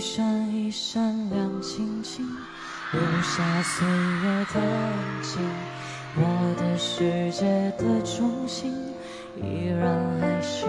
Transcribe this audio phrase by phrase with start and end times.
[0.00, 2.26] 一闪一闪亮晶晶，
[2.90, 4.62] 留下岁月的痕
[5.20, 5.38] 迹
[6.16, 8.72] 我的世界的中心，
[9.36, 10.64] 依然还是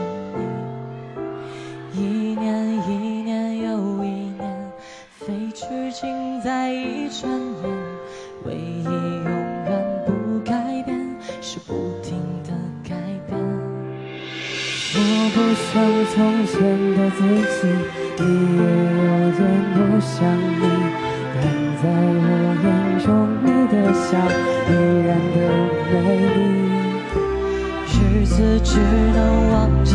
[1.94, 2.02] 你。
[2.02, 4.70] 一年一年又一年，
[5.18, 7.64] 飞去尽在一转眼，
[8.44, 11.00] 唯一永远不改变，
[11.42, 11.74] 是不
[12.04, 12.52] 停的
[12.84, 12.98] 改
[13.30, 13.40] 变。
[14.94, 15.00] 我
[15.34, 15.40] 不
[15.72, 15.72] 像
[16.14, 16.60] 从前
[16.98, 17.22] 的自
[17.62, 18.01] 己。
[18.18, 18.22] 你
[18.58, 19.40] 也有点
[19.74, 20.14] 不想
[20.60, 20.64] 你，
[21.42, 21.44] 但
[21.82, 22.26] 在我
[22.64, 22.66] 眼
[23.00, 23.08] 中，
[23.44, 24.08] 你的笑
[24.68, 24.70] 依
[25.06, 25.38] 然的
[25.92, 25.94] 美
[26.36, 26.40] 丽。
[27.88, 27.96] 日
[28.26, 28.70] 子只
[29.14, 29.20] 能
[29.52, 29.92] 往前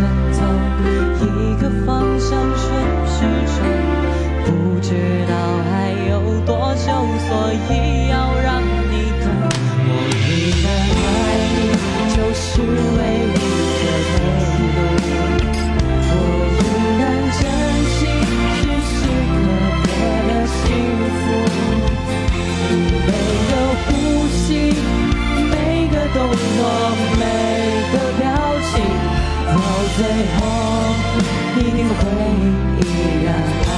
[29.96, 30.38] 最后
[31.56, 31.96] 一定会
[32.82, 32.84] 依
[33.24, 33.28] 然
[33.66, 33.72] 爱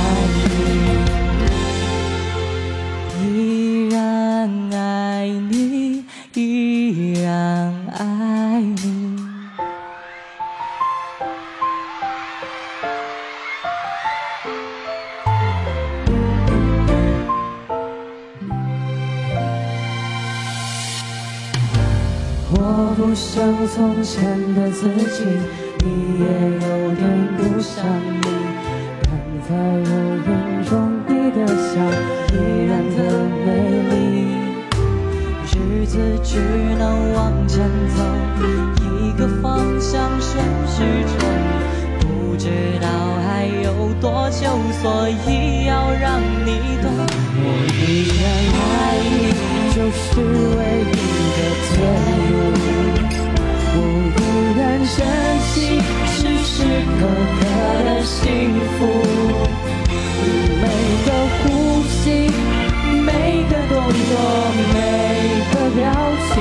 [3.14, 3.96] 你，依然
[4.72, 4.76] 爱
[5.28, 6.42] 你，依
[7.22, 7.26] 然
[7.96, 8.00] 爱
[8.60, 8.82] 你。
[22.50, 22.56] 我
[22.96, 24.16] 不像从前
[24.54, 25.22] 的自己，
[25.80, 25.86] 你
[26.20, 26.24] 也
[26.66, 27.00] 有点
[27.36, 27.74] 不像
[28.20, 28.26] 你。
[29.02, 29.06] 看
[29.48, 29.90] 在我
[30.26, 30.30] 眼
[30.64, 30.70] 中，
[31.08, 31.70] 你的笑
[32.32, 32.34] 依
[32.66, 32.98] 然的
[33.46, 33.48] 美
[33.90, 33.94] 丽。
[35.50, 36.30] 日子只
[36.78, 36.82] 能
[37.14, 37.18] 往
[37.48, 37.56] 前
[37.96, 37.98] 走，
[38.84, 39.46] 一个方
[39.80, 40.30] 向顺
[40.66, 41.16] 时针，
[42.00, 42.44] 不知
[42.80, 42.86] 道
[43.24, 43.26] 还
[43.64, 43.66] 有
[44.00, 44.46] 多久，
[44.82, 46.48] 所以要让你
[46.82, 46.86] 等。
[47.40, 47.80] 我依
[48.20, 48.24] 然
[48.60, 48.66] 爱
[49.08, 49.16] 你，
[49.74, 50.06] 就是
[50.58, 50.60] 唯
[58.08, 58.24] 幸
[58.78, 58.86] 福，
[60.62, 60.66] 每
[61.04, 62.30] 个呼吸，
[63.04, 63.76] 每个动
[64.08, 64.10] 作，
[64.72, 64.76] 每
[65.52, 65.84] 个表
[66.32, 66.34] 情，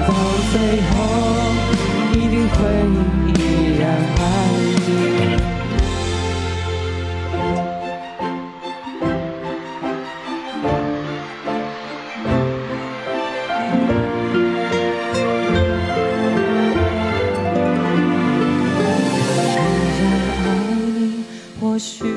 [0.00, 0.08] 到
[0.50, 0.54] 最
[0.88, 0.92] 后
[2.14, 2.56] 一定会
[3.34, 3.38] 依
[3.78, 3.82] 然
[4.18, 4.63] 爱。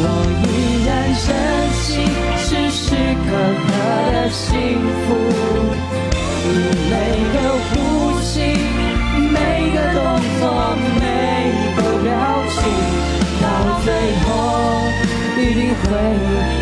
[0.00, 0.04] 我
[0.44, 0.46] 依
[0.86, 0.88] 然
[1.26, 1.26] 珍
[1.74, 2.06] 惜
[2.38, 2.94] 时时
[3.26, 3.28] 刻
[3.66, 3.68] 刻
[4.12, 4.46] 的幸
[5.04, 5.06] 福，
[6.44, 6.54] 你
[6.88, 6.92] 每
[7.34, 7.36] 个
[7.66, 7.72] 呼
[8.20, 8.30] 吸，
[9.32, 9.36] 每
[9.74, 9.98] 个动
[10.38, 10.40] 作，
[11.00, 11.02] 每
[11.74, 12.06] 个表
[12.54, 12.56] 情，
[13.42, 13.44] 到
[13.82, 13.86] 最
[14.22, 14.26] 后
[15.36, 15.86] 一定会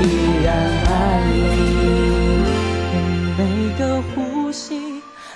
[0.02, 0.04] 依
[0.42, 0.48] 然
[0.86, 0.90] 爱
[1.28, 1.34] 你。
[2.92, 2.96] 你
[3.36, 3.40] 每
[3.78, 3.80] 个
[4.14, 4.16] 呼
[4.50, 4.64] 吸，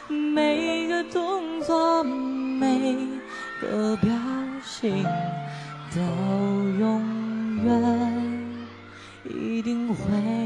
[0.08, 2.96] 每个动作，每
[3.60, 4.08] 个表
[4.64, 5.04] 情，
[5.94, 6.00] 都
[6.78, 7.19] 永。
[7.62, 8.66] 远
[9.24, 10.39] 一定会